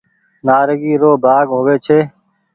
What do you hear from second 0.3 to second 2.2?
نآريگي رو ڀآگ هووي ڇي۔